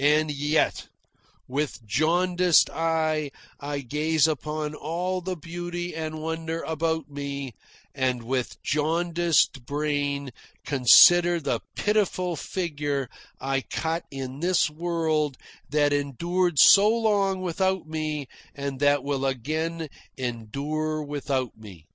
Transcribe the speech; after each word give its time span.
And 0.00 0.32
yet, 0.32 0.88
with 1.46 1.86
jaundiced 1.86 2.68
eye 2.70 3.30
I 3.60 3.78
gaze 3.78 4.26
upon 4.26 4.74
all 4.74 5.20
the 5.20 5.36
beauty 5.36 5.94
and 5.94 6.20
wonder 6.20 6.62
about 6.62 7.08
me, 7.08 7.52
and 7.94 8.24
with 8.24 8.60
jaundiced 8.64 9.64
brain 9.64 10.32
consider 10.64 11.38
the 11.38 11.60
pitiful 11.76 12.34
figure 12.34 13.08
I 13.40 13.60
cut 13.60 14.02
in 14.10 14.40
this 14.40 14.68
world 14.68 15.36
that 15.70 15.92
endured 15.92 16.58
so 16.58 16.88
long 16.88 17.40
without 17.40 17.86
me 17.86 18.26
and 18.56 18.80
that 18.80 19.04
will 19.04 19.24
again 19.24 19.88
endure 20.16 21.04
without 21.04 21.56
me. 21.56 21.86